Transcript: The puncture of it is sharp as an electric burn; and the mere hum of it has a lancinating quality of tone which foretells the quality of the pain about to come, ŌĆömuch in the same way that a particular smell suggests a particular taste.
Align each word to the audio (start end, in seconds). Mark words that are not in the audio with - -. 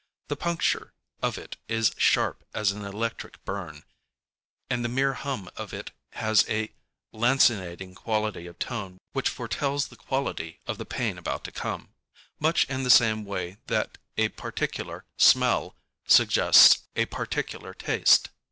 The 0.29 0.35
puncture 0.35 0.93
of 1.21 1.37
it 1.37 1.57
is 1.67 1.91
sharp 1.95 2.43
as 2.55 2.71
an 2.71 2.83
electric 2.83 3.45
burn; 3.45 3.83
and 4.67 4.83
the 4.83 4.89
mere 4.89 5.13
hum 5.13 5.47
of 5.55 5.75
it 5.75 5.91
has 6.13 6.43
a 6.49 6.73
lancinating 7.13 7.93
quality 7.93 8.47
of 8.47 8.57
tone 8.57 8.97
which 9.13 9.29
foretells 9.29 9.89
the 9.89 9.95
quality 9.95 10.59
of 10.65 10.79
the 10.79 10.87
pain 10.87 11.19
about 11.19 11.43
to 11.43 11.51
come, 11.51 11.89
ŌĆömuch 12.41 12.67
in 12.67 12.81
the 12.81 12.89
same 12.89 13.25
way 13.25 13.57
that 13.67 13.99
a 14.17 14.29
particular 14.29 15.05
smell 15.17 15.75
suggests 16.07 16.79
a 16.95 17.05
particular 17.05 17.75
taste. 17.75 18.29